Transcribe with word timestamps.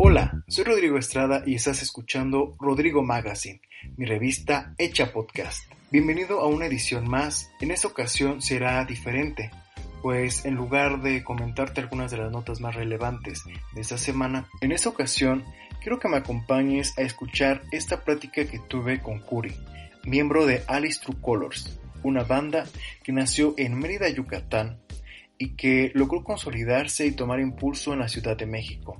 Hola, 0.00 0.44
soy 0.46 0.62
Rodrigo 0.62 0.96
Estrada 0.96 1.42
y 1.44 1.56
estás 1.56 1.82
escuchando 1.82 2.54
Rodrigo 2.60 3.02
Magazine, 3.02 3.60
mi 3.96 4.06
revista 4.06 4.72
hecha 4.78 5.12
podcast. 5.12 5.64
Bienvenido 5.90 6.38
a 6.38 6.46
una 6.46 6.66
edición 6.66 7.08
más. 7.08 7.50
En 7.60 7.72
esta 7.72 7.88
ocasión 7.88 8.40
será 8.40 8.84
diferente, 8.84 9.50
pues 10.00 10.44
en 10.44 10.54
lugar 10.54 11.02
de 11.02 11.24
comentarte 11.24 11.80
algunas 11.80 12.12
de 12.12 12.18
las 12.18 12.30
notas 12.30 12.60
más 12.60 12.76
relevantes 12.76 13.42
de 13.74 13.80
esta 13.80 13.98
semana, 13.98 14.48
en 14.60 14.70
esta 14.70 14.88
ocasión 14.88 15.44
quiero 15.82 15.98
que 15.98 16.08
me 16.08 16.18
acompañes 16.18 16.96
a 16.96 17.02
escuchar 17.02 17.62
esta 17.72 18.04
plática 18.04 18.44
que 18.44 18.60
tuve 18.68 19.02
con 19.02 19.18
Curi, 19.18 19.52
miembro 20.04 20.46
de 20.46 20.62
Alice 20.68 21.00
True 21.02 21.16
Colors, 21.20 21.76
una 22.04 22.22
banda 22.22 22.66
que 23.02 23.10
nació 23.10 23.52
en 23.56 23.76
Mérida, 23.76 24.08
Yucatán, 24.08 24.78
y 25.38 25.56
que 25.56 25.90
logró 25.94 26.22
consolidarse 26.22 27.04
y 27.04 27.12
tomar 27.12 27.40
impulso 27.40 27.92
en 27.92 27.98
la 27.98 28.08
Ciudad 28.08 28.36
de 28.36 28.46
México. 28.46 28.96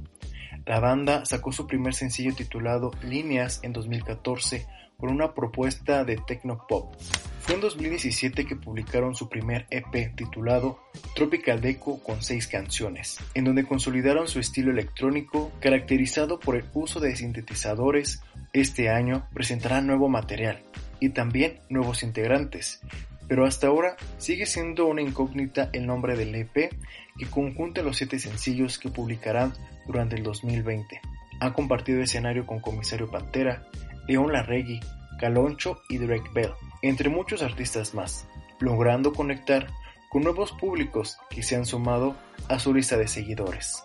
La 0.69 0.81
banda 0.81 1.25
sacó 1.25 1.51
su 1.51 1.67
primer 1.67 1.95
sencillo 1.95 2.35
titulado 2.35 2.91
Líneas 3.03 3.61
en 3.63 3.73
2014 3.73 4.67
con 4.99 5.09
una 5.09 5.33
propuesta 5.33 6.05
de 6.05 6.19
techno 6.19 6.67
pop. 6.69 6.95
Fue 7.41 7.55
en 7.55 7.63
2017 7.63 8.45
que 8.45 8.55
publicaron 8.55 9.15
su 9.15 9.31
primer 9.31 9.67
EP 9.71 10.15
titulado 10.15 10.79
Tropical 11.15 11.63
Deco 11.63 12.03
con 12.03 12.23
seis 12.23 12.47
canciones, 12.47 13.19
en 13.33 13.45
donde 13.45 13.65
consolidaron 13.65 14.29
su 14.29 14.41
estilo 14.41 14.71
electrónico 14.71 15.51
caracterizado 15.59 16.39
por 16.39 16.57
el 16.57 16.67
uso 16.75 17.01
de 17.01 17.17
sintetizadores. 17.17 18.21
Este 18.53 18.91
año 18.91 19.27
presentarán 19.33 19.87
nuevo 19.87 20.11
material 20.11 20.61
y 21.01 21.09
también 21.11 21.61
nuevos 21.71 22.03
integrantes, 22.03 22.83
pero 23.29 23.45
hasta 23.45 23.67
ahora 23.67 23.97
sigue 24.17 24.47
siendo 24.47 24.87
una 24.87 25.03
incógnita 25.03 25.71
el 25.73 25.87
nombre 25.87 26.17
del 26.17 26.35
EP 26.35 26.73
que 27.19 27.27
conjunta 27.31 27.83
los 27.83 27.99
siete 27.99 28.19
sencillos 28.19 28.79
que 28.79 28.89
publicarán 28.89 29.53
durante 29.87 30.17
el 30.17 30.23
2020. 30.23 31.01
Han 31.41 31.53
compartido 31.53 32.01
escenario 32.01 32.47
con 32.47 32.61
Comisario 32.61 33.11
Pantera, 33.11 33.69
León 34.09 34.33
Larregui, 34.33 34.81
Caloncho 35.21 35.81
y 35.89 35.99
Drake 35.99 36.31
Bell, 36.33 36.53
entre 36.83 37.11
muchos 37.11 37.43
artistas 37.43 37.95
más, 37.95 38.27
logrando 38.61 39.13
conectar 39.13 39.69
con 40.11 40.23
nuevos 40.23 40.53
públicos 40.53 41.19
que 41.29 41.43
se 41.43 41.57
han 41.57 41.67
sumado 41.67 42.17
a 42.49 42.59
su 42.59 42.73
lista 42.73 42.97
de 42.97 43.09
seguidores. 43.09 43.85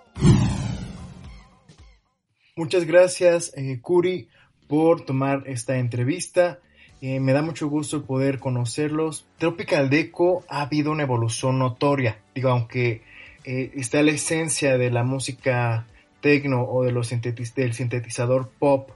Muchas 2.55 2.85
gracias, 2.85 3.51
eh, 3.57 3.79
Curi, 3.81 4.29
por 4.67 5.05
tomar 5.05 5.43
esta 5.47 5.77
entrevista. 5.77 6.59
Eh, 7.05 7.19
me 7.19 7.33
da 7.33 7.41
mucho 7.41 7.67
gusto 7.67 8.05
poder 8.05 8.39
conocerlos. 8.39 9.27
Tropical 9.37 9.89
Deco 9.89 10.45
ha 10.47 10.61
habido 10.61 10.89
una 10.89 11.03
evolución 11.03 11.59
notoria. 11.59 12.21
Digo, 12.33 12.47
aunque 12.47 13.01
eh, 13.43 13.71
está 13.75 14.01
la 14.03 14.11
esencia 14.11 14.77
de 14.77 14.89
la 14.89 15.03
música 15.03 15.85
techno 16.21 16.63
o 16.63 16.85
de 16.85 16.93
los 16.93 17.09
del 17.09 17.73
sintetizador 17.73 18.49
pop, 18.57 18.91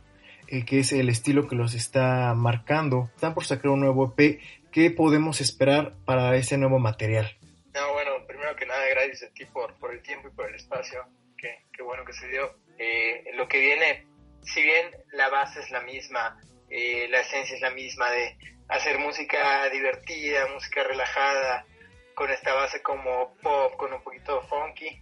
eh, 0.47 0.63
que 0.63 0.79
es 0.79 0.93
el 0.93 1.09
estilo 1.09 1.49
que 1.49 1.57
los 1.57 1.73
está 1.73 2.33
marcando. 2.33 3.09
Están 3.13 3.33
por 3.33 3.43
sacar 3.43 3.71
un 3.71 3.81
nuevo 3.81 4.15
EP. 4.17 4.39
¿Qué 4.71 4.89
podemos 4.89 5.41
esperar 5.41 5.93
para 6.05 6.33
ese 6.37 6.57
nuevo 6.57 6.79
material? 6.79 7.35
No, 7.73 7.91
bueno, 7.91 8.25
primero 8.25 8.55
que 8.55 8.65
nada, 8.65 8.87
gracias 8.89 9.29
a 9.29 9.33
ti 9.33 9.43
por, 9.51 9.75
el 9.91 10.01
tiempo 10.01 10.29
y 10.29 10.31
por 10.31 10.47
el 10.47 10.55
espacio. 10.55 11.01
Qué, 11.37 11.65
qué 11.73 11.83
bueno 11.83 12.05
que 12.05 12.13
se 12.13 12.29
dio. 12.29 12.53
lo 13.35 13.49
que 13.49 13.59
viene, 13.59 14.07
si 14.43 14.61
bien 14.61 14.91
la 15.11 15.27
base 15.27 15.59
es 15.59 15.71
la 15.71 15.81
misma, 15.81 16.39
eh, 16.69 17.07
la 17.09 17.21
esencia 17.21 17.55
es 17.55 17.61
la 17.61 17.71
misma 17.71 18.09
de 18.11 18.37
hacer 18.67 18.99
música 18.99 19.69
divertida, 19.69 20.47
música 20.47 20.83
relajada, 20.83 21.65
con 22.17 22.31
esta 22.31 22.53
base 22.53 22.81
como 22.81 23.35
pop, 23.43 23.75
con 23.77 23.93
un 23.93 24.01
poquito 24.01 24.41
funky, 24.47 24.99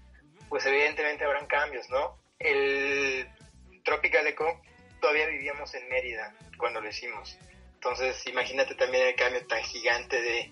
pues 0.50 0.66
evidentemente 0.66 1.24
habrán 1.24 1.48
cambios, 1.48 1.90
¿no? 1.90 2.18
El 2.38 3.26
Tropical 3.86 4.28
Echo 4.28 4.46
todavía 5.00 5.28
vivíamos 5.28 5.74
en 5.76 5.88
Mérida 5.88 6.36
cuando 6.58 6.82
lo 6.82 6.90
hicimos. 6.90 7.38
Entonces, 7.76 8.22
imagínate 8.28 8.76
también 8.76 9.08
el 9.08 9.16
cambio 9.16 9.46
tan 9.48 9.64
gigante 9.64 10.22
de 10.22 10.52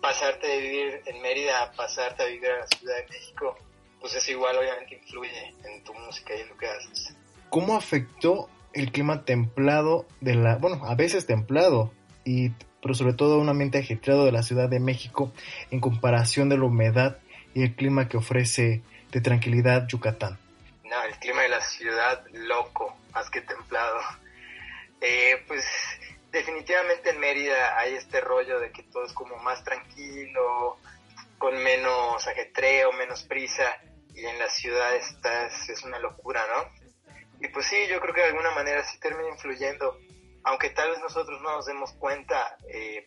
pasarte 0.00 0.46
de 0.46 0.58
vivir 0.58 1.02
en 1.04 1.20
Mérida 1.20 1.62
a 1.62 1.72
pasarte 1.72 2.22
a 2.22 2.26
vivir 2.26 2.50
a 2.50 2.60
la 2.60 2.66
Ciudad 2.66 2.96
de 2.96 3.06
México. 3.08 3.58
Pues 4.00 4.14
es 4.14 4.28
igual, 4.30 4.56
obviamente 4.56 4.94
influye 4.94 5.54
en 5.64 5.84
tu 5.84 5.92
música 5.92 6.34
y 6.34 6.40
en 6.40 6.48
lo 6.48 6.56
que 6.56 6.66
haces. 6.66 7.14
¿Cómo 7.50 7.76
afectó 7.76 8.48
el 8.74 8.92
clima 8.92 9.24
templado 9.24 10.06
de 10.20 10.34
la, 10.34 10.56
bueno, 10.56 10.84
a 10.84 10.94
veces 10.94 11.26
templado, 11.26 11.92
y, 12.24 12.50
pero 12.82 12.94
sobre 12.94 13.14
todo 13.14 13.38
un 13.38 13.48
ambiente 13.48 13.78
ajetreado 13.78 14.24
de 14.24 14.32
la 14.32 14.42
Ciudad 14.42 14.68
de 14.68 14.80
México 14.80 15.32
en 15.70 15.80
comparación 15.80 16.48
de 16.48 16.58
la 16.58 16.64
humedad 16.64 17.18
y 17.54 17.62
el 17.62 17.74
clima 17.74 18.08
que 18.08 18.16
ofrece 18.16 18.82
de 19.12 19.20
tranquilidad 19.20 19.86
Yucatán. 19.86 20.38
No, 20.84 21.02
el 21.04 21.18
clima 21.18 21.42
de 21.42 21.48
la 21.48 21.60
ciudad 21.60 22.24
loco, 22.32 22.96
más 23.12 23.30
que 23.30 23.40
templado. 23.40 24.00
Eh, 25.00 25.42
pues 25.46 25.64
definitivamente 26.32 27.10
en 27.10 27.20
Mérida 27.20 27.78
hay 27.78 27.94
este 27.94 28.20
rollo 28.20 28.58
de 28.58 28.72
que 28.72 28.82
todo 28.82 29.04
es 29.04 29.12
como 29.12 29.36
más 29.36 29.62
tranquilo, 29.62 30.78
con 31.38 31.56
menos 31.62 32.26
ajetreo, 32.26 32.92
menos 32.92 33.22
prisa, 33.22 33.64
y 34.14 34.24
en 34.24 34.38
la 34.38 34.48
ciudad 34.48 34.94
estás, 34.96 35.68
es 35.68 35.82
una 35.84 35.98
locura, 35.98 36.42
¿no? 36.48 36.83
Y 37.44 37.48
pues 37.48 37.66
sí, 37.66 37.76
yo 37.90 38.00
creo 38.00 38.14
que 38.14 38.22
de 38.22 38.28
alguna 38.28 38.52
manera 38.52 38.82
sí 38.84 38.98
termina 38.98 39.28
influyendo, 39.28 39.98
aunque 40.44 40.70
tal 40.70 40.90
vez 40.90 40.98
nosotros 41.00 41.42
no 41.42 41.56
nos 41.56 41.66
demos 41.66 41.92
cuenta 41.92 42.56
eh, 42.72 43.06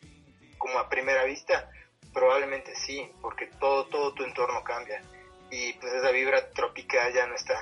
como 0.60 0.78
a 0.78 0.90
primera 0.90 1.24
vista, 1.24 1.72
probablemente 2.14 2.76
sí, 2.76 3.10
porque 3.20 3.48
todo, 3.60 3.88
todo 3.88 4.14
tu 4.14 4.24
entorno 4.24 4.64
cambia 4.64 5.02
y 5.50 5.74
pues 5.74 5.92
esa 5.92 6.12
vibra 6.12 6.52
tropical 6.52 7.12
ya 7.16 7.26
no 7.26 7.34
está. 7.34 7.56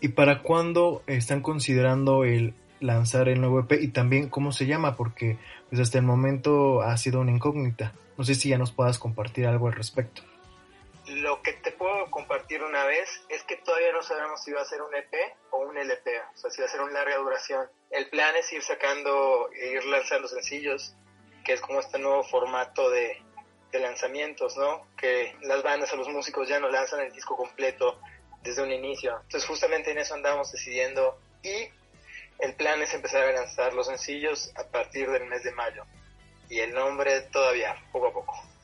¿Y 0.00 0.08
para 0.08 0.42
cuándo 0.42 1.02
están 1.06 1.40
considerando 1.40 2.24
el 2.24 2.52
lanzar 2.80 3.30
el 3.30 3.40
nuevo 3.40 3.60
EP 3.60 3.80
y 3.80 3.88
también 3.88 4.28
cómo 4.28 4.52
se 4.52 4.66
llama? 4.66 4.96
Porque 4.96 5.38
pues 5.70 5.80
hasta 5.80 5.96
el 5.96 6.04
momento 6.04 6.82
ha 6.82 6.94
sido 6.98 7.20
una 7.20 7.32
incógnita. 7.32 7.94
No 8.18 8.24
sé 8.24 8.34
si 8.34 8.50
ya 8.50 8.58
nos 8.58 8.72
puedas 8.72 8.98
compartir 8.98 9.46
algo 9.46 9.66
al 9.66 9.72
respecto. 9.72 10.22
Lo 11.08 11.40
que 11.40 11.54
te 11.54 11.72
puedo 11.72 12.10
compartir 12.10 12.62
una 12.62 12.84
vez 12.84 13.08
es 13.30 13.42
que 13.44 13.56
todavía 13.56 13.92
no 13.92 14.02
sabemos 14.02 14.44
si 14.44 14.52
va 14.52 14.60
a 14.60 14.66
ser 14.66 14.82
un 14.82 14.94
EP 14.94 15.14
o 15.50 15.58
un 15.60 15.78
LP, 15.78 16.20
o 16.20 16.36
sea, 16.36 16.50
si 16.50 16.60
va 16.60 16.66
a 16.66 16.70
ser 16.70 16.82
una 16.82 16.92
larga 16.92 17.16
duración. 17.16 17.66
El 17.90 18.10
plan 18.10 18.36
es 18.36 18.52
ir 18.52 18.62
sacando, 18.62 19.48
ir 19.54 19.82
lanzando 19.86 20.28
sencillos, 20.28 20.94
que 21.46 21.54
es 21.54 21.62
como 21.62 21.80
este 21.80 21.98
nuevo 21.98 22.24
formato 22.24 22.90
de, 22.90 23.22
de 23.72 23.78
lanzamientos, 23.78 24.58
¿no? 24.58 24.86
Que 24.98 25.34
las 25.40 25.62
bandas 25.62 25.90
o 25.94 25.96
los 25.96 26.08
músicos 26.08 26.46
ya 26.46 26.60
no 26.60 26.68
lanzan 26.68 27.00
el 27.00 27.12
disco 27.12 27.38
completo 27.38 27.98
desde 28.42 28.62
un 28.62 28.70
inicio. 28.70 29.18
Entonces 29.22 29.46
justamente 29.46 29.92
en 29.92 29.98
eso 29.98 30.12
andamos 30.12 30.52
decidiendo 30.52 31.18
y 31.42 31.70
el 32.40 32.54
plan 32.54 32.82
es 32.82 32.92
empezar 32.92 33.24
a 33.24 33.32
lanzar 33.32 33.72
los 33.72 33.86
sencillos 33.86 34.52
a 34.56 34.64
partir 34.64 35.10
del 35.10 35.24
mes 35.24 35.42
de 35.42 35.52
mayo. 35.52 35.84
Y 36.50 36.60
el 36.60 36.74
nombre 36.74 37.22
todavía, 37.22 37.82
poco 37.92 38.08
a 38.08 38.12
poco 38.12 38.57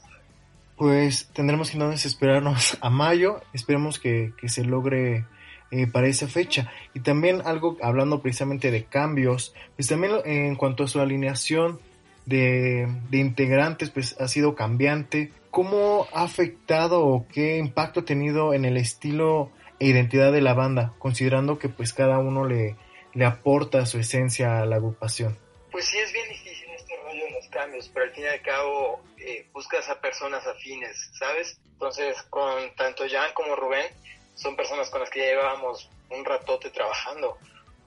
pues 0.77 1.29
tendremos 1.33 1.71
que 1.71 1.77
entonces 1.77 2.07
esperarnos 2.07 2.79
a 2.81 2.91
mayo, 2.91 3.41
esperemos 3.53 3.99
que, 3.99 4.33
se 4.47 4.65
logre 4.65 5.25
eh, 5.71 5.87
para 5.87 6.09
esa 6.09 6.29
fecha. 6.29 6.71
Y 6.95 7.01
también 7.01 7.43
algo, 7.45 7.77
hablando 7.83 8.21
precisamente 8.21 8.71
de 8.71 8.85
cambios, 8.85 9.55
pues 9.77 9.89
también 9.89 10.15
en 10.25 10.57
cuanto 10.57 10.85
a 10.85 10.89
su 10.89 11.01
alineación 11.01 11.81
de, 12.27 12.89
de 13.11 13.19
integrantes, 13.19 13.91
pues 13.91 14.17
ha 14.21 14.29
sido 14.29 14.55
cambiante. 14.55 15.33
¿Cómo 15.51 16.07
ha 16.13 16.23
afectado 16.23 17.05
o 17.05 17.27
qué 17.29 17.59
impacto 17.59 18.01
ha 18.01 18.05
tenido 18.05 18.55
en 18.55 18.65
el 18.65 18.77
estilo 18.77 19.51
e 19.79 19.87
identidad 19.87 20.33
de 20.33 20.41
la 20.41 20.55
banda, 20.55 20.95
considerando 20.99 21.59
que 21.59 21.69
pues 21.69 21.93
cada 21.93 22.19
uno 22.19 22.45
le, 22.47 22.77
le 23.15 23.25
aporta 23.25 23.87
su 23.87 23.99
esencia 23.99 24.61
a 24.61 24.67
la 24.67 24.77
agrupación? 24.77 25.39
Pues 25.71 25.87
sí, 25.87 25.99
es 25.99 26.13
bien 26.13 26.29
difícil 26.29 26.69
este 26.77 26.95
rollo 27.05 27.25
de 27.25 27.31
los 27.33 27.49
cambios, 27.49 27.91
pero 27.93 28.07
al 28.07 28.13
fin 28.13 28.25
y 28.25 28.27
al 28.27 28.43
cabo 28.43 29.01
eh, 29.27 29.49
buscas 29.53 29.89
a 29.89 30.01
personas 30.01 30.47
afines, 30.47 31.11
¿sabes? 31.19 31.59
Entonces, 31.73 32.23
con 32.25 32.75
tanto 32.77 33.05
Jan 33.09 33.33
como 33.33 33.57
Rubén, 33.57 33.87
son 34.35 34.55
personas 34.55 34.91
con 34.91 35.01
las 35.01 35.11
que 35.11 35.21
ya 35.21 35.27
llevábamos 35.27 35.89
un 36.11 36.25
ratote 36.25 36.71
trabajando. 36.71 37.39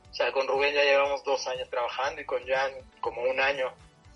O 0.09 0.13
sea, 0.13 0.31
con 0.31 0.47
Rubén 0.47 0.73
ya 0.73 0.83
llevamos 0.83 1.23
dos 1.23 1.47
años 1.47 1.69
trabajando 1.69 2.21
y 2.21 2.25
con 2.25 2.45
Jan 2.47 2.71
como 3.01 3.21
un 3.21 3.39
año. 3.39 3.71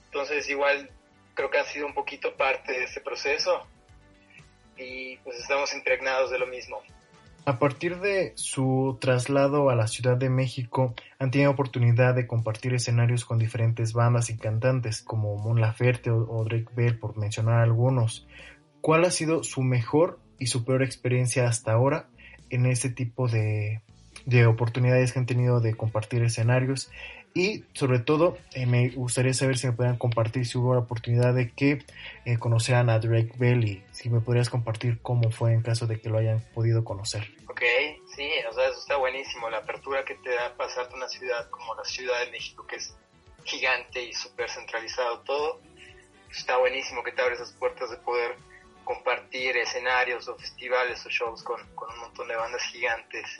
Entonces, 0.05 0.49
igual 0.49 0.89
creo 1.35 1.49
que 1.49 1.59
han 1.59 1.65
sido 1.65 1.85
un 1.85 1.93
poquito 1.93 2.35
parte 2.35 2.71
de 2.71 2.85
ese 2.85 3.01
proceso 3.01 3.67
y 4.77 5.17
pues 5.17 5.37
estamos 5.37 5.73
impregnados 5.73 6.31
de 6.31 6.39
lo 6.39 6.47
mismo. 6.47 6.81
A 7.43 7.57
partir 7.57 7.99
de 7.99 8.33
su 8.35 8.99
traslado 9.01 9.71
a 9.71 9.75
la 9.75 9.87
Ciudad 9.87 10.15
de 10.15 10.29
México, 10.29 10.93
han 11.17 11.31
tenido 11.31 11.49
oportunidad 11.49 12.13
de 12.13 12.27
compartir 12.27 12.75
escenarios 12.75 13.25
con 13.25 13.39
diferentes 13.39 13.93
bandas 13.93 14.29
y 14.29 14.37
cantantes 14.37 15.01
como 15.01 15.37
Mon 15.37 15.59
Laferte 15.59 16.11
o, 16.11 16.43
Drake 16.43 16.69
Bell, 16.75 16.99
por 16.99 17.17
mencionar 17.17 17.61
algunos. 17.61 18.27
¿Cuál 18.79 19.05
ha 19.05 19.11
sido 19.11 19.43
su 19.43 19.63
mejor 19.63 20.19
y 20.37 20.47
su 20.47 20.63
peor 20.65 20.83
experiencia 20.83 21.47
hasta 21.47 21.71
ahora 21.71 22.09
en 22.51 22.67
este 22.67 22.89
tipo 22.89 23.27
de, 23.27 23.81
oportunidades 24.47 25.11
que 25.11 25.19
han 25.19 25.25
tenido 25.25 25.61
de 25.61 25.73
compartir 25.73 26.21
escenarios? 26.21 26.91
Y 27.33 27.63
sobre 27.73 27.99
todo, 27.99 28.37
eh, 28.53 28.65
me 28.65 28.89
gustaría 28.89 29.33
saber 29.33 29.57
si 29.57 29.67
me 29.67 29.73
pueden 29.73 29.97
compartir 29.97 30.45
si 30.45 30.57
hubo 30.57 30.73
la 30.73 30.81
oportunidad 30.81 31.33
de 31.33 31.51
que 31.51 31.83
eh, 32.25 32.37
conocieran 32.37 32.89
a 32.89 32.99
Drake 32.99 33.31
Bell 33.37 33.83
si 33.91 34.09
me 34.09 34.19
podrías 34.19 34.49
compartir 34.49 34.99
cómo 35.01 35.31
fue 35.31 35.53
en 35.53 35.61
caso 35.61 35.87
de 35.87 35.99
que 35.99 36.09
lo 36.09 36.17
hayan 36.17 36.41
podido 36.53 36.83
conocer. 36.83 37.31
Ok, 37.47 37.61
sí, 38.15 38.29
o 38.49 38.53
sea, 38.53 38.67
eso 38.67 38.79
está 38.79 38.97
buenísimo 38.97 39.49
la 39.49 39.59
apertura 39.59 40.03
que 40.03 40.15
te 40.15 40.29
da 40.31 40.53
pasarte 40.57 40.93
una 40.95 41.07
ciudad 41.07 41.49
como 41.49 41.73
la 41.75 41.85
Ciudad 41.85 42.19
de 42.25 42.31
México, 42.31 42.67
que 42.67 42.75
es 42.75 42.93
gigante 43.45 44.03
y 44.03 44.13
súper 44.13 44.49
centralizado 44.49 45.19
todo. 45.19 45.61
Está 46.29 46.57
buenísimo 46.57 47.01
que 47.01 47.13
te 47.13 47.21
abre 47.21 47.35
esas 47.35 47.53
puertas 47.53 47.91
de 47.91 47.97
poder 47.97 48.35
compartir 48.83 49.55
escenarios 49.55 50.27
o 50.27 50.35
festivales 50.35 51.05
o 51.05 51.09
shows 51.09 51.43
con, 51.43 51.65
con 51.75 51.93
un 51.93 51.99
montón 51.99 52.27
de 52.27 52.35
bandas 52.35 52.63
gigantes. 52.63 53.39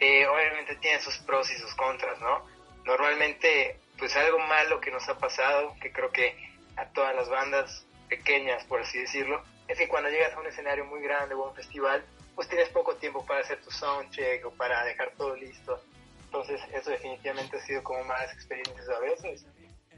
Eh, 0.00 0.26
obviamente 0.26 0.76
tiene 0.76 1.00
sus 1.00 1.18
pros 1.18 1.50
y 1.50 1.56
sus 1.58 1.74
contras, 1.74 2.18
¿no? 2.20 2.51
Normalmente, 2.84 3.78
pues 3.98 4.16
algo 4.16 4.38
malo 4.40 4.80
que 4.80 4.90
nos 4.90 5.08
ha 5.08 5.18
pasado, 5.18 5.74
que 5.80 5.92
creo 5.92 6.10
que 6.10 6.36
a 6.76 6.86
todas 6.86 7.14
las 7.14 7.28
bandas 7.28 7.86
pequeñas, 8.08 8.64
por 8.64 8.80
así 8.80 8.98
decirlo, 8.98 9.42
es 9.68 9.78
que 9.78 9.88
cuando 9.88 10.10
llegas 10.10 10.34
a 10.34 10.40
un 10.40 10.46
escenario 10.46 10.84
muy 10.84 11.00
grande 11.00 11.34
o 11.34 11.44
a 11.44 11.48
un 11.50 11.54
festival, 11.54 12.04
pues 12.34 12.48
tienes 12.48 12.68
poco 12.70 12.96
tiempo 12.96 13.24
para 13.24 13.40
hacer 13.40 13.60
tu 13.62 13.70
soundcheck 13.70 14.44
o 14.46 14.50
para 14.52 14.84
dejar 14.84 15.12
todo 15.16 15.36
listo. 15.36 15.80
Entonces, 16.24 16.60
eso 16.72 16.90
definitivamente 16.90 17.56
ha 17.56 17.60
sido 17.60 17.82
como 17.82 18.04
malas 18.04 18.32
experiencias 18.32 18.88
a 18.88 18.98
veces, 19.00 19.44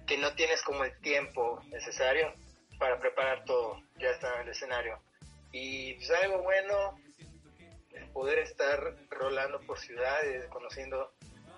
que 0.06 0.18
no 0.18 0.34
tienes 0.34 0.62
como 0.62 0.84
el 0.84 0.96
tiempo 1.00 1.62
necesario 1.70 2.32
para 2.78 2.98
preparar 2.98 3.44
todo, 3.44 3.80
ya 3.98 4.10
está 4.10 4.34
en 4.34 4.42
el 4.42 4.48
escenario. 4.48 4.98
Y 5.52 5.94
pues 5.94 6.10
algo 6.10 6.42
bueno, 6.42 6.98
el 7.92 8.06
poder 8.10 8.40
estar 8.40 8.96
rolando 9.10 9.60
por 9.60 9.78
ciudades, 9.78 10.44
conociendo 10.46 11.12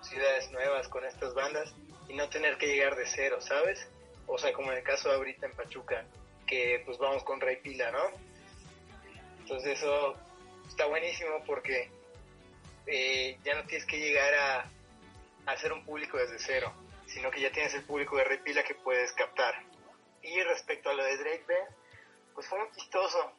ciudades 0.07 0.51
nuevas 0.51 0.87
con 0.87 1.05
estas 1.05 1.33
bandas 1.33 1.73
y 2.07 2.13
no 2.13 2.29
tener 2.29 2.57
que 2.57 2.67
llegar 2.67 2.95
de 2.95 3.05
cero, 3.05 3.41
¿sabes? 3.41 3.87
O 4.25 4.37
sea, 4.37 4.53
como 4.53 4.71
en 4.71 4.79
el 4.79 4.83
caso 4.83 5.11
ahorita 5.11 5.45
en 5.45 5.53
Pachuca, 5.53 6.05
que 6.45 6.81
pues 6.85 6.97
vamos 6.97 7.23
con 7.23 7.39
Rey 7.41 7.57
Pila, 7.57 7.91
¿no? 7.91 8.03
Entonces 9.39 9.77
eso 9.79 10.15
está 10.67 10.85
buenísimo 10.85 11.43
porque 11.45 11.89
eh, 12.85 13.37
ya 13.43 13.55
no 13.55 13.63
tienes 13.65 13.85
que 13.85 13.99
llegar 13.99 14.33
a, 14.33 14.59
a 15.45 15.51
hacer 15.51 15.71
un 15.71 15.85
público 15.85 16.17
desde 16.17 16.39
cero, 16.39 16.73
sino 17.05 17.31
que 17.31 17.41
ya 17.41 17.51
tienes 17.51 17.73
el 17.73 17.83
público 17.83 18.17
de 18.17 18.23
Rey 18.23 18.39
Pila 18.39 18.63
que 18.63 18.75
puedes 18.75 19.11
captar. 19.13 19.55
Y 20.21 20.41
respecto 20.43 20.89
a 20.89 20.93
lo 20.93 21.03
de 21.03 21.17
Drake 21.17 21.45
pues 22.33 22.47
fue 22.47 22.59
muy 22.59 22.69
chistoso, 22.71 23.31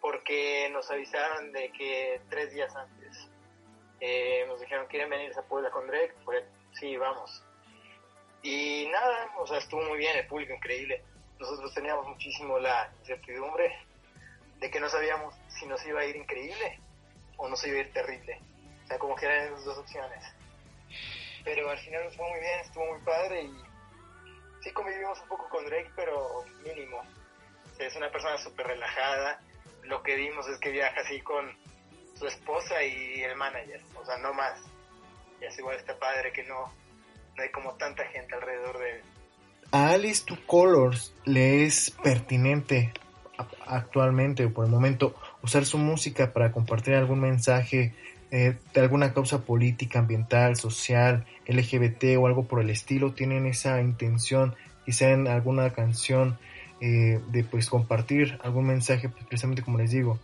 porque 0.00 0.68
nos 0.70 0.90
avisaron 0.90 1.52
de 1.52 1.72
que 1.72 2.20
tres 2.28 2.52
días 2.52 2.74
antes 2.76 2.97
eh, 4.00 4.44
nos 4.46 4.60
dijeron, 4.60 4.86
¿quieren 4.86 5.10
venir 5.10 5.32
a 5.36 5.42
Puebla 5.42 5.70
con 5.70 5.86
Drake? 5.86 6.14
Pues 6.24 6.44
sí, 6.72 6.96
vamos. 6.96 7.42
Y 8.42 8.88
nada, 8.90 9.34
o 9.38 9.46
sea, 9.46 9.58
estuvo 9.58 9.82
muy 9.82 9.98
bien, 9.98 10.16
el 10.16 10.26
público 10.26 10.54
increíble. 10.54 11.02
Nosotros 11.38 11.72
teníamos 11.74 12.06
muchísimo 12.06 12.58
la 12.58 12.90
incertidumbre 13.00 13.72
de 14.58 14.70
que 14.70 14.80
no 14.80 14.88
sabíamos 14.88 15.34
si 15.48 15.66
nos 15.66 15.84
iba 15.86 16.00
a 16.00 16.04
ir 16.04 16.16
increíble 16.16 16.80
o 17.36 17.48
nos 17.48 17.64
iba 17.66 17.78
a 17.78 17.80
ir 17.80 17.92
terrible. 17.92 18.40
O 18.84 18.86
sea, 18.86 18.98
como 18.98 19.14
que 19.16 19.26
eran 19.26 19.46
esas 19.46 19.64
dos 19.64 19.78
opciones. 19.78 20.24
Pero 21.44 21.70
al 21.70 21.78
final 21.78 22.04
nos 22.04 22.16
fue 22.16 22.28
muy 22.28 22.40
bien, 22.40 22.60
estuvo 22.60 22.86
muy 22.86 23.00
padre 23.02 23.42
y 23.42 23.62
sí 24.62 24.72
convivimos 24.72 25.20
un 25.20 25.28
poco 25.28 25.48
con 25.48 25.64
Drake, 25.66 25.90
pero 25.96 26.44
mínimo. 26.64 27.02
es 27.78 27.94
una 27.96 28.10
persona 28.10 28.38
súper 28.38 28.66
relajada. 28.66 29.40
Lo 29.82 30.02
que 30.02 30.16
vimos 30.16 30.46
es 30.48 30.58
que 30.58 30.70
viaja 30.70 31.00
así 31.00 31.20
con 31.20 31.56
su 32.18 32.26
esposa 32.26 32.82
y 32.82 33.22
el 33.22 33.36
manager, 33.36 33.80
o 34.00 34.04
sea, 34.04 34.18
no 34.18 34.32
más. 34.34 34.60
Y 35.40 35.46
así 35.46 35.60
igual 35.60 35.76
está 35.76 35.98
padre 35.98 36.32
que 36.32 36.42
no, 36.44 36.72
no 37.36 37.42
hay 37.42 37.50
como 37.50 37.74
tanta 37.74 38.04
gente 38.06 38.34
alrededor 38.34 38.78
de 38.78 38.90
él. 38.90 39.00
A 39.70 39.90
Alice 39.90 40.24
to 40.24 40.36
Colors 40.46 41.14
le 41.24 41.64
es 41.64 41.90
pertinente 41.90 42.92
actualmente 43.66 44.48
por 44.48 44.64
el 44.64 44.70
momento 44.70 45.14
usar 45.42 45.64
su 45.64 45.78
música 45.78 46.32
para 46.32 46.50
compartir 46.50 46.94
algún 46.94 47.20
mensaje 47.20 47.94
eh, 48.30 48.56
de 48.74 48.80
alguna 48.80 49.14
causa 49.14 49.44
política, 49.44 50.00
ambiental, 50.00 50.56
social, 50.56 51.24
LGBT 51.46 52.18
o 52.18 52.26
algo 52.26 52.44
por 52.44 52.60
el 52.60 52.70
estilo, 52.70 53.12
tienen 53.12 53.46
esa 53.46 53.80
intención, 53.80 54.54
quizá 54.84 55.10
en 55.10 55.28
alguna 55.28 55.70
canción, 55.70 56.38
eh, 56.80 57.20
de 57.28 57.44
pues 57.44 57.68
compartir 57.68 58.38
algún 58.42 58.66
mensaje, 58.66 59.08
pues, 59.08 59.24
precisamente 59.24 59.62
como 59.62 59.78
les 59.78 59.90
digo, 59.90 60.18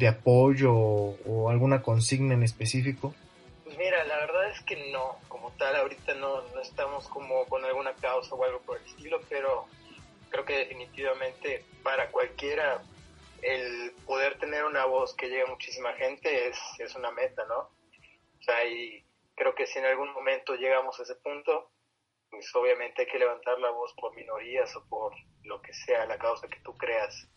de 0.00 0.08
apoyo 0.08 0.72
o, 0.74 1.50
alguna 1.50 1.82
consigna 1.82 2.34
en 2.34 2.42
específico? 2.42 3.14
Pues 3.64 3.76
mira, 3.76 4.02
la 4.04 4.16
verdad 4.16 4.50
es 4.50 4.60
que 4.62 4.90
no, 4.90 5.18
como 5.28 5.52
tal, 5.52 5.76
ahorita 5.76 6.14
no, 6.14 6.42
no 6.54 6.60
estamos 6.60 7.06
como 7.08 7.44
con 7.44 7.64
alguna 7.64 7.94
causa 7.94 8.34
o 8.34 8.44
algo 8.44 8.60
por 8.62 8.78
el 8.78 8.86
estilo, 8.86 9.20
pero 9.28 9.66
creo 10.30 10.44
que 10.44 10.56
definitivamente 10.56 11.64
para 11.82 12.10
cualquiera 12.10 12.82
el 13.42 13.92
poder 14.06 14.38
tener 14.38 14.64
una 14.64 14.86
voz 14.86 15.14
que 15.14 15.28
llegue 15.28 15.42
a 15.42 15.46
muchísima 15.46 15.92
gente 15.92 16.48
es, 16.48 16.58
es 16.78 16.94
una 16.96 17.10
meta, 17.10 17.44
¿no? 17.46 17.58
O 17.58 18.42
sea, 18.42 18.64
y 18.64 19.04
creo 19.34 19.54
que 19.54 19.66
si 19.66 19.78
en 19.78 19.84
algún 19.84 20.12
momento 20.12 20.54
llegamos 20.54 20.98
a 20.98 21.02
ese 21.02 21.14
punto, 21.16 21.70
pues 22.30 22.54
obviamente 22.54 23.02
hay 23.02 23.08
que 23.08 23.18
levantar 23.18 23.58
la 23.58 23.70
voz 23.70 23.92
por 23.94 24.14
minorías 24.14 24.74
o 24.76 24.84
por 24.88 25.12
lo 25.44 25.60
que 25.60 25.74
sea 25.74 26.06
la 26.06 26.18
causa 26.18 26.48
que 26.48 26.60
tú 26.60 26.76
creas 26.76 27.28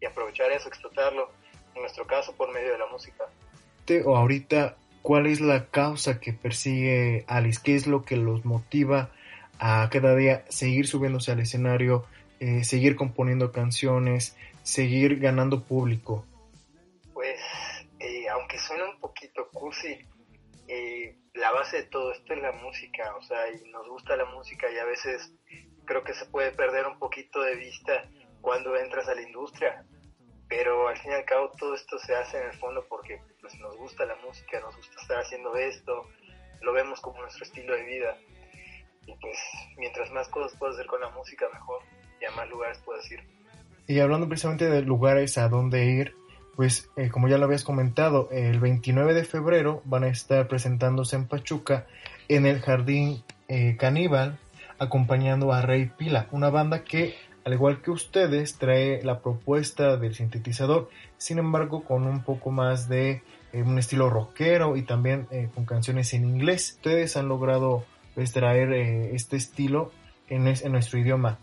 y 0.00 0.06
aprovechar 0.06 0.50
eso, 0.50 0.68
explotarlo, 0.68 1.30
en 1.74 1.82
nuestro 1.82 2.06
caso 2.06 2.34
por 2.34 2.52
medio 2.52 2.72
de 2.72 2.78
la 2.78 2.86
música. 2.86 3.24
O 4.04 4.16
ahorita, 4.16 4.76
¿cuál 5.02 5.26
es 5.26 5.40
la 5.40 5.66
causa 5.66 6.20
que 6.20 6.32
persigue 6.32 7.24
Alice? 7.26 7.60
¿Qué 7.62 7.74
es 7.74 7.88
lo 7.88 8.04
que 8.04 8.16
los 8.16 8.44
motiva 8.44 9.10
a 9.58 9.88
cada 9.90 10.14
día 10.14 10.44
seguir 10.48 10.86
subiéndose 10.86 11.32
al 11.32 11.40
escenario, 11.40 12.06
eh, 12.38 12.62
seguir 12.62 12.94
componiendo 12.94 13.50
canciones, 13.50 14.36
seguir 14.62 15.18
ganando 15.18 15.64
público? 15.64 16.24
Pues, 17.12 17.40
eh, 17.98 18.28
aunque 18.28 18.58
suene 18.58 18.84
un 18.84 19.00
poquito 19.00 19.48
cursi, 19.52 19.98
eh, 20.68 21.16
la 21.34 21.50
base 21.50 21.78
de 21.78 21.82
todo 21.84 22.12
esto 22.12 22.32
es 22.32 22.40
la 22.40 22.52
música, 22.52 23.16
o 23.16 23.22
sea, 23.22 23.50
y 23.50 23.68
nos 23.70 23.88
gusta 23.88 24.16
la 24.16 24.26
música 24.26 24.70
y 24.70 24.78
a 24.78 24.84
veces 24.84 25.32
creo 25.84 26.04
que 26.04 26.14
se 26.14 26.26
puede 26.26 26.52
perder 26.52 26.86
un 26.86 26.98
poquito 26.98 27.42
de 27.42 27.56
vista 27.56 28.08
cuando 28.40 28.76
entras 28.76 29.08
a 29.08 29.14
la 29.14 29.22
industria, 29.22 29.84
pero 30.50 30.88
al 30.88 30.98
fin 30.98 31.12
y 31.12 31.14
al 31.14 31.24
cabo 31.24 31.50
todo 31.56 31.74
esto 31.74 31.96
se 31.98 32.14
hace 32.14 32.38
en 32.38 32.48
el 32.48 32.52
fondo 32.58 32.84
porque 32.88 33.22
pues, 33.40 33.58
nos 33.60 33.76
gusta 33.78 34.04
la 34.04 34.16
música, 34.16 34.60
nos 34.60 34.76
gusta 34.76 35.00
estar 35.00 35.18
haciendo 35.18 35.54
esto, 35.56 36.06
lo 36.60 36.72
vemos 36.72 37.00
como 37.00 37.22
nuestro 37.22 37.44
estilo 37.44 37.74
de 37.74 37.84
vida 37.84 38.18
y 39.06 39.14
pues 39.14 39.38
mientras 39.78 40.10
más 40.10 40.28
cosas 40.28 40.58
puedas 40.58 40.74
hacer 40.74 40.86
con 40.86 41.00
la 41.00 41.08
música 41.10 41.46
mejor 41.54 41.80
y 42.20 42.24
a 42.26 42.30
más 42.32 42.48
lugares 42.50 42.78
puedes 42.84 43.10
ir. 43.10 43.20
Y 43.86 44.00
hablando 44.00 44.28
precisamente 44.28 44.68
de 44.68 44.82
lugares 44.82 45.38
a 45.38 45.48
dónde 45.48 45.86
ir, 45.86 46.14
pues 46.56 46.90
eh, 46.96 47.08
como 47.10 47.28
ya 47.28 47.38
lo 47.38 47.46
habías 47.46 47.64
comentado, 47.64 48.28
el 48.30 48.60
29 48.60 49.14
de 49.14 49.24
febrero 49.24 49.82
van 49.84 50.04
a 50.04 50.08
estar 50.08 50.48
presentándose 50.48 51.16
en 51.16 51.26
Pachuca 51.26 51.86
en 52.28 52.44
el 52.44 52.60
Jardín 52.60 53.22
eh, 53.48 53.76
acompañando 54.78 55.52
a 55.52 55.62
Rey 55.62 55.90
Pila, 55.96 56.26
una 56.32 56.50
banda 56.50 56.84
que, 56.84 57.14
al 57.50 57.54
igual 57.54 57.82
que 57.82 57.90
ustedes, 57.90 58.54
trae 58.54 59.02
la 59.02 59.20
propuesta 59.20 59.96
del 59.96 60.14
sintetizador, 60.14 60.88
sin 61.18 61.38
embargo 61.38 61.82
con 61.82 62.06
un 62.06 62.22
poco 62.22 62.52
más 62.52 62.88
de 62.88 63.22
eh, 63.52 63.62
un 63.62 63.76
estilo 63.76 64.08
rockero 64.08 64.76
y 64.76 64.82
también 64.82 65.26
con 65.54 65.64
canciones 65.64 66.14
en 66.14 66.24
inglés. 66.24 66.74
Ustedes 66.76 67.16
han 67.16 67.28
logrado 67.28 67.84
pues, 68.14 68.32
traer 68.32 68.72
este 68.72 69.36
estilo 69.36 69.90
en, 70.28 70.44
nuestro 70.44 70.98
idioma. 70.98 71.38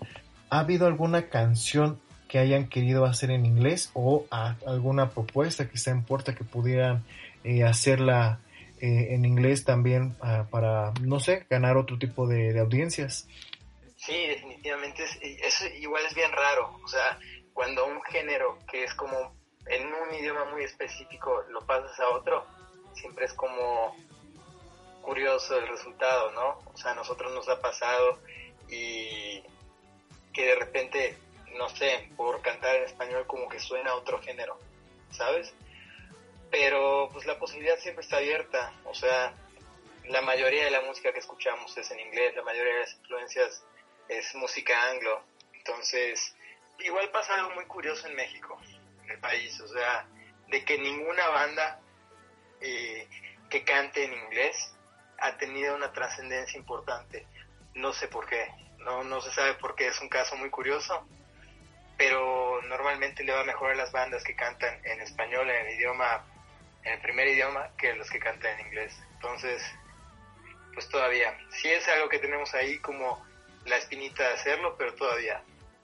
¿Ha 0.50 0.60
habido 0.60 0.88
alguna 0.88 1.24
canción 1.24 2.00
que 2.28 2.40
hayan 2.40 2.68
querido 2.68 3.06
hacer 3.06 3.32
en 3.32 3.46
inglés 3.46 3.92
o 3.94 4.26
alguna 4.66 5.10
propuesta 5.10 5.68
que 5.68 5.76
está 5.76 5.92
en 5.92 6.04
puerta 6.04 6.36
que 6.36 6.44
pudieran 6.44 7.04
eh, 7.44 7.64
hacerla 7.64 8.40
eh, 8.80 9.16
en 9.16 9.26
inglés 9.26 9.64
también 9.64 10.16
ah, 10.22 10.46
para, 10.50 10.94
no 11.02 11.20
sé, 11.20 11.46
ganar 11.50 11.78
otro 11.78 11.98
tipo 11.98 12.28
de, 12.28 12.60
audiencias. 12.60 13.28
Sí, 14.08 14.26
definitivamente. 14.26 15.04
eso 15.22 15.66
igual 15.68 16.06
es 16.06 16.16
bien 16.16 16.32
raro. 16.32 16.80
O 16.82 16.88
sea, 16.88 17.20
cuando 17.52 17.86
un 17.86 18.02
género 18.04 18.58
que 18.72 18.86
es 18.86 18.94
como 18.94 19.36
en 19.66 19.86
un 19.94 20.14
idioma 20.14 20.46
muy 20.46 20.64
específico 20.64 21.44
lo 21.50 21.66
pasas 21.66 22.00
a 22.00 22.10
otro, 22.12 22.48
siempre 22.94 23.26
es 23.26 23.34
como 23.34 23.98
curioso 25.02 25.58
el 25.58 25.68
resultado, 25.68 26.32
¿no? 26.32 26.62
O 26.74 26.78
sea, 26.78 26.92
a 26.92 26.96
nosotros 26.96 27.34
nos 27.34 27.50
ha 27.50 27.60
pasado 27.60 28.20
y 28.70 29.44
que 30.32 30.46
de 30.46 30.56
repente 30.56 31.18
no 31.58 31.68
sé, 31.70 32.10
por 32.16 32.42
cantar 32.42 32.76
en 32.78 32.84
español 32.84 33.26
como 33.28 33.50
que 33.50 33.60
suena 33.60 33.92
a 33.92 33.96
otro 33.96 34.22
género, 34.22 34.58
¿sabes? 35.12 35.54
Pero 36.50 37.10
pues 37.12 37.26
la 37.26 37.38
posibilidad 37.38 37.78
siempre 37.80 38.04
está 38.04 38.18
abierta, 38.18 38.74
o 38.86 38.94
sea, 38.94 39.34
la 40.06 40.22
mayoría 40.22 40.64
de 40.64 40.72
la 40.72 40.82
música 40.82 41.12
que 41.12 41.20
escuchamos 41.20 41.76
es 41.78 41.92
en 41.92 42.00
inglés, 42.00 42.36
la 42.36 42.44
mayoría 42.44 42.74
de 42.74 42.80
las 42.82 42.96
influencias 42.96 43.66
es 44.10 44.34
música 44.36 44.90
anglo, 44.90 45.24
entonces 45.54 46.36
igual 46.80 47.10
pasa 47.12 47.36
algo 47.36 47.52
muy 47.52 47.66
curioso 47.66 48.08
en 48.08 48.16
México, 48.16 48.60
en 49.04 49.12
el 49.12 49.20
país, 49.20 49.60
o 49.62 49.68
sea, 49.68 50.06
de 50.48 50.64
que 50.64 50.78
ninguna 50.78 51.28
banda 51.28 51.80
eh, 52.62 53.08
que 53.50 53.64
cante 53.64 54.06
en 54.06 54.14
inglés 54.14 54.74
ha 55.20 55.38
tenido 55.38 55.76
una 55.76 55.92
trascendencia 55.92 56.58
importante, 56.58 57.26
no 57.74 57.94
sé 57.94 58.08
por 58.08 58.28
qué, 58.28 58.52
no, 58.80 59.04
no 59.04 59.22
se 59.22 59.32
sabe 59.32 59.56
por 59.56 59.76
qué, 59.76 59.88
es 59.88 60.00
un 60.00 60.10
caso 60.10 60.36
muy 60.36 60.50
curioso, 60.50 61.08
pero 61.98 62.62
normalmente 62.64 63.24
le 63.24 63.34
va 63.34 63.44
mejor 63.44 63.72
a 63.72 63.76
las 63.76 63.92
bandas 63.92 64.24
que 64.24 64.36
cantan 64.36 64.80
en 64.86 65.02
español, 65.02 65.50
en 65.50 65.66
el 65.66 65.74
idioma 65.74 66.26
en 66.88 66.94
el 66.94 67.02
primer 67.02 67.28
idioma 67.28 67.70
que 67.78 67.94
los 67.96 68.10
que 68.10 68.20
cantan 68.20 68.60
en 68.60 68.68
inglés. 68.68 68.98
Entonces, 69.16 69.62
pues 70.74 70.88
todavía, 70.90 71.38
sí 71.50 71.70
es 71.70 71.88
algo 71.90 72.08
que 72.08 72.20
tenemos 72.20 72.54
ahí 72.54 72.80
como 72.80 73.26
la 73.68 73.78
espinita 73.78 74.24
de 74.24 74.34
hacerlo, 74.34 74.76
pero 74.78 74.94
todavía. 74.94 75.42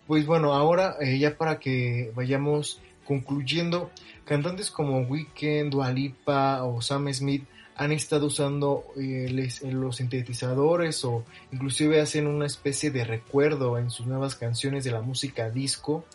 Pues 0.07 0.25
bueno, 0.25 0.53
ahora 0.53 0.97
eh, 0.99 1.17
ya 1.17 1.37
para 1.37 1.59
que 1.59 2.11
vayamos 2.15 2.81
concluyendo, 3.05 3.91
cantantes 4.25 4.71
como 4.71 5.01
Weekend, 5.01 5.71
Dualipa 5.71 6.63
o 6.63 6.81
Sam 6.81 7.13
Smith 7.13 7.45
han 7.75 7.91
estado 7.91 8.27
usando 8.27 8.85
eh, 8.97 9.49
los 9.63 9.95
sintetizadores 9.95 11.03
o 11.05 11.25
inclusive 11.51 11.99
hacen 12.01 12.27
una 12.27 12.45
especie 12.45 12.91
de 12.91 13.03
recuerdo 13.03 13.77
en 13.77 13.89
sus 13.89 14.05
nuevas 14.05 14.35
canciones 14.35 14.83
de 14.83 14.91
la 14.91 15.01
música 15.01 15.49
disco. 15.49 16.05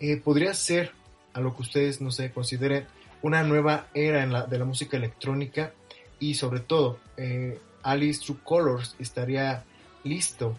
Eh, 0.00 0.16
podría 0.16 0.54
ser, 0.54 0.92
a 1.32 1.40
lo 1.40 1.54
que 1.56 1.62
ustedes 1.62 2.00
no 2.00 2.10
sé, 2.10 2.30
consideren 2.30 2.86
una 3.22 3.42
nueva 3.42 3.88
era 3.94 4.22
en 4.22 4.32
la, 4.32 4.46
de 4.46 4.58
la 4.58 4.64
música 4.64 4.96
electrónica 4.96 5.72
y 6.18 6.34
sobre 6.34 6.60
todo 6.60 6.98
eh, 7.16 7.58
Alice 7.82 8.20
True 8.24 8.38
Colors 8.44 8.94
estaría 8.98 9.64
listo 10.04 10.56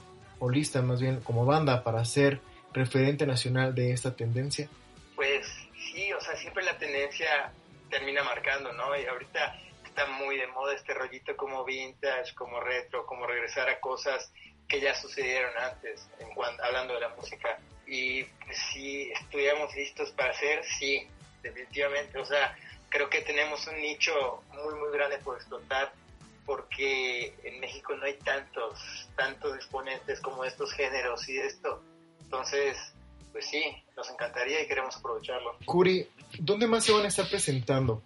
lista 0.49 0.81
más 0.81 1.01
bien 1.01 1.21
como 1.21 1.45
banda 1.45 1.83
para 1.83 2.03
ser 2.05 2.41
referente 2.73 3.25
nacional 3.25 3.73
de 3.75 3.91
esta 3.91 4.15
tendencia. 4.15 4.67
Pues 5.15 5.45
sí, 5.75 6.11
o 6.13 6.21
sea, 6.21 6.35
siempre 6.35 6.63
la 6.63 6.77
tendencia 6.77 7.51
termina 7.89 8.23
marcando, 8.23 8.73
¿no? 8.73 8.97
Y 8.99 9.05
ahorita 9.05 9.59
está 9.85 10.07
muy 10.07 10.37
de 10.37 10.47
moda 10.47 10.73
este 10.73 10.93
rollito 10.93 11.37
como 11.37 11.63
vintage, 11.63 12.33
como 12.33 12.59
retro, 12.59 13.05
como 13.05 13.27
regresar 13.27 13.69
a 13.69 13.79
cosas 13.79 14.31
que 14.67 14.81
ya 14.81 14.95
sucedieron 14.95 15.51
antes, 15.57 16.09
en 16.19 16.29
hablando 16.63 16.95
de 16.95 17.01
la 17.01 17.09
música. 17.09 17.59
Y 17.85 18.25
si 18.71 19.11
estuviéramos 19.11 19.75
listos 19.75 20.09
para 20.11 20.31
hacer, 20.31 20.63
sí, 20.79 21.07
definitivamente. 21.43 22.17
O 22.17 22.25
sea, 22.25 22.57
creo 22.89 23.09
que 23.09 23.21
tenemos 23.21 23.67
un 23.67 23.75
nicho 23.75 24.43
muy, 24.53 24.73
muy 24.75 24.91
grande 24.91 25.19
por 25.19 25.35
explotar 25.35 25.93
porque 26.45 27.35
en 27.43 27.59
México 27.59 27.95
no 27.95 28.05
hay 28.05 28.17
tantos, 28.19 29.09
tantos 29.15 29.55
exponentes 29.55 30.19
como 30.21 30.43
estos 30.43 30.71
géneros 30.73 31.27
y 31.29 31.37
esto. 31.37 31.81
Entonces, 32.21 32.77
pues 33.31 33.45
sí, 33.49 33.63
nos 33.95 34.09
encantaría 34.09 34.61
y 34.61 34.67
queremos 34.67 34.97
aprovecharlo. 34.97 35.57
Curi, 35.65 36.07
¿dónde 36.39 36.67
más 36.67 36.83
se 36.83 36.91
van 36.91 37.05
a 37.05 37.07
estar 37.07 37.27
presentando? 37.29 38.03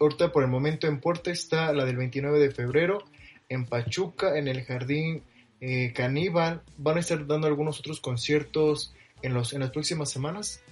ahorita 0.00 0.32
por 0.32 0.42
el 0.42 0.48
momento 0.48 0.86
en 0.86 1.00
Puerta 1.00 1.30
está 1.30 1.72
la 1.72 1.84
del 1.84 1.96
29 1.96 2.38
de 2.38 2.50
febrero, 2.50 3.04
en 3.48 3.66
Pachuca, 3.66 4.36
en 4.36 4.48
el 4.48 4.64
Jardín 4.64 5.24
eh, 5.60 5.92
Caníbal. 5.92 6.62
¿Van 6.78 6.96
a 6.96 7.00
estar 7.00 7.26
dando 7.26 7.46
algunos 7.46 7.78
otros 7.80 8.00
conciertos 8.00 8.94
en, 9.22 9.34
los, 9.34 9.52
en 9.52 9.60
las 9.60 9.70
próximas 9.70 10.10
semanas? 10.10 10.62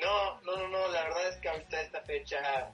No, 0.00 0.40
no, 0.42 0.56
no, 0.56 0.68
no, 0.68 0.88
la 0.88 1.04
verdad 1.04 1.28
es 1.28 1.36
que 1.36 1.48
ahorita 1.48 1.80
esta 1.80 2.00
fecha 2.02 2.72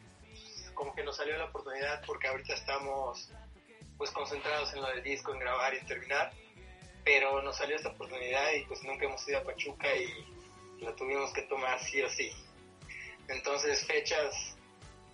como 0.74 0.94
que 0.94 1.04
nos 1.04 1.16
salió 1.16 1.36
la 1.36 1.46
oportunidad 1.46 2.02
porque 2.06 2.28
ahorita 2.28 2.54
estamos 2.54 3.30
pues 4.04 4.12
concentrados 4.12 4.70
en 4.74 4.82
lo 4.82 4.88
del 4.88 5.02
disco, 5.02 5.32
en 5.32 5.38
grabar 5.38 5.72
y 5.72 5.82
terminar, 5.86 6.30
pero 7.06 7.40
nos 7.40 7.56
salió 7.56 7.74
esta 7.74 7.88
oportunidad 7.88 8.52
y 8.52 8.62
pues 8.66 8.82
nunca 8.84 9.06
hemos 9.06 9.26
ido 9.26 9.38
a 9.38 9.44
Pachuca 9.44 9.88
y 9.96 10.84
la 10.84 10.94
tuvimos 10.94 11.32
que 11.32 11.40
tomar 11.42 11.80
sí 11.80 12.02
o 12.02 12.10
sí. 12.10 12.30
Entonces 13.28 13.86
fechas 13.86 14.58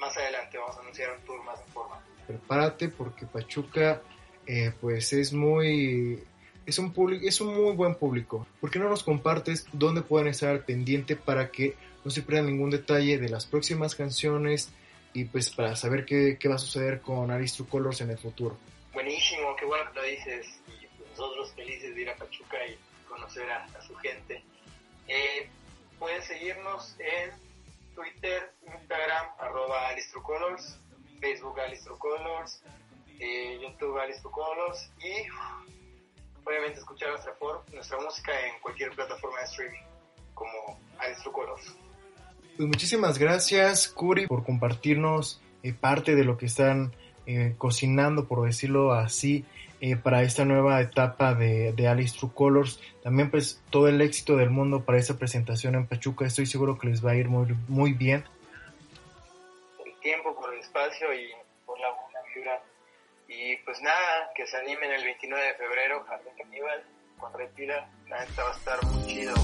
más 0.00 0.16
adelante 0.16 0.58
vamos 0.58 0.76
a 0.76 0.80
anunciar 0.80 1.16
un 1.16 1.24
tour 1.24 1.40
más 1.44 1.60
en 1.60 1.72
forma. 1.72 2.04
Prepárate 2.26 2.88
porque 2.88 3.26
Pachuca 3.26 4.02
eh, 4.44 4.72
pues 4.80 5.12
es 5.12 5.32
muy 5.32 6.24
es 6.66 6.78
un 6.80 6.92
público 6.92 7.28
es 7.28 7.40
un 7.40 7.54
muy 7.54 7.76
buen 7.76 7.94
público. 7.94 8.44
¿Por 8.60 8.72
qué 8.72 8.80
no 8.80 8.88
nos 8.88 9.04
compartes 9.04 9.66
dónde 9.72 10.02
pueden 10.02 10.26
estar 10.26 10.64
pendiente 10.64 11.14
para 11.14 11.52
que 11.52 11.76
no 12.04 12.10
se 12.10 12.22
pierdan 12.22 12.46
ningún 12.46 12.70
detalle 12.70 13.18
de 13.18 13.28
las 13.28 13.46
próximas 13.46 13.94
canciones 13.94 14.72
y 15.14 15.26
pues 15.26 15.48
para 15.50 15.76
saber 15.76 16.04
qué, 16.04 16.38
qué 16.40 16.48
va 16.48 16.56
a 16.56 16.58
suceder 16.58 17.00
con 17.00 17.30
Aristro 17.30 17.66
Colors 17.66 18.00
en 18.00 18.10
el 18.10 18.18
futuro? 18.18 18.58
Buenísimo, 18.92 19.54
qué 19.56 19.64
bueno 19.64 19.90
que 19.92 20.00
lo 20.00 20.04
dices 20.04 20.60
y 20.66 21.08
nosotros 21.10 21.52
felices 21.54 21.94
de 21.94 22.02
ir 22.02 22.10
a 22.10 22.16
Pachuca 22.16 22.56
y 22.66 22.78
conocer 23.08 23.48
a, 23.50 23.66
su 23.82 23.94
gente. 23.96 24.42
Eh, 25.06 25.48
pueden 25.98 26.22
seguirnos 26.22 26.96
en 26.98 27.30
Twitter, 27.94 28.52
Instagram, 28.66 29.26
arroba 29.38 29.88
Alistrucolors, 29.88 30.78
Facebook 31.20 31.60
Alistrucolors, 31.60 32.62
eh, 33.20 33.58
YouTube 33.62 33.98
Alistrucolors 33.98 34.90
y 34.98 35.28
obviamente 36.44 36.80
escuchar 36.80 37.10
nuestra, 37.10 37.36
nuestra 37.72 38.00
música 38.00 38.32
en 38.46 38.60
cualquier 38.60 38.90
plataforma 38.92 39.38
de 39.40 39.44
streaming 39.44 39.82
como 40.34 40.80
Alistrucolors. 40.98 41.76
Pues 42.56 42.68
muchísimas 42.68 43.18
gracias, 43.18 43.88
Curi, 43.88 44.26
por 44.26 44.44
compartirnos 44.44 45.40
eh, 45.62 45.72
parte 45.72 46.14
de 46.14 46.24
lo 46.24 46.36
que 46.36 46.46
están 46.46 46.94
eh, 47.30 47.54
cocinando, 47.56 48.26
por 48.26 48.44
decirlo 48.44 48.92
así, 48.92 49.44
eh, 49.80 49.94
para 49.94 50.22
esta 50.22 50.44
nueva 50.44 50.80
etapa 50.80 51.32
de, 51.32 51.72
de, 51.72 51.86
Alice 51.86 52.18
True 52.18 52.32
Colors. 52.34 52.80
También 53.04 53.30
pues 53.30 53.62
todo 53.70 53.86
el 53.86 54.00
éxito 54.00 54.36
del 54.36 54.50
mundo 54.50 54.84
para 54.84 54.98
esta 54.98 55.16
presentación 55.16 55.76
en 55.76 55.86
Pachuca. 55.86 56.26
Estoy 56.26 56.46
seguro 56.46 56.76
que 56.76 56.88
les 56.88 57.06
va 57.06 57.12
a 57.12 57.14
ir 57.14 57.28
muy, 57.28 57.46
muy 57.68 57.92
bien. 57.92 58.24
Por 59.76 59.86
el 59.86 59.94
tiempo, 60.00 60.34
por 60.34 60.52
el 60.52 60.58
espacio 60.58 61.14
y 61.14 61.30
por 61.64 61.78
la 61.78 61.88
buena 61.90 62.20
vibra. 62.34 62.62
Y 63.28 63.56
pues 63.58 63.80
nada, 63.80 64.30
que 64.34 64.44
se 64.44 64.56
animen 64.56 64.90
el 64.90 65.04
29 65.04 65.46
de 65.46 65.54
febrero, 65.54 66.04
Jardín 66.08 66.32
Caníbal, 66.36 66.84
con 67.16 67.32
Retira. 67.32 67.88
La 68.08 68.24
neta 68.24 68.42
va 68.42 68.50
a 68.50 68.56
estar 68.56 68.84
muy 68.86 69.06
chido. 69.06 69.34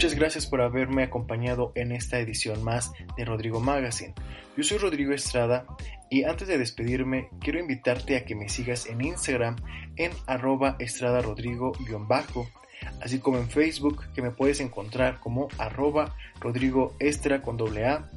Muchas 0.00 0.14
gracias 0.14 0.46
por 0.46 0.62
haberme 0.62 1.02
acompañado 1.02 1.72
en 1.74 1.92
esta 1.92 2.18
edición 2.20 2.64
más 2.64 2.90
de 3.18 3.26
Rodrigo 3.26 3.60
Magazine. 3.60 4.14
Yo 4.56 4.64
soy 4.64 4.78
Rodrigo 4.78 5.12
Estrada 5.12 5.66
y 6.08 6.24
antes 6.24 6.48
de 6.48 6.56
despedirme 6.56 7.28
quiero 7.38 7.60
invitarte 7.60 8.16
a 8.16 8.24
que 8.24 8.34
me 8.34 8.48
sigas 8.48 8.86
en 8.86 9.02
Instagram 9.02 9.56
en 9.96 10.10
arroba 10.26 10.76
estradarodrigo-bajo, 10.78 12.48
así 13.02 13.18
como 13.18 13.36
en 13.36 13.50
Facebook 13.50 14.06
que 14.14 14.22
me 14.22 14.30
puedes 14.30 14.60
encontrar 14.60 15.20
como 15.20 15.48
arroba 15.58 16.16
rodrigo 16.40 16.96
con 17.44 17.58
doble 17.58 17.84
A 17.84 18.08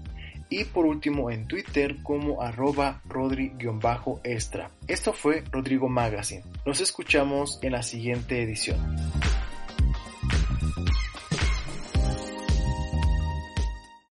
y 0.48 0.64
por 0.64 0.86
último 0.86 1.32
en 1.32 1.50
Twitter 1.50 1.98
como 2.02 2.42
arroba 2.42 3.02
rodri-extra. 3.10 4.72
Esto 4.88 5.12
fue 5.12 5.44
Rodrigo 5.52 5.90
Magazine. 5.90 6.44
Nos 6.66 6.80
escuchamos 6.80 7.60
en 7.62 7.74
la 7.74 7.84
siguiente 7.84 8.42
edición. 8.42 8.78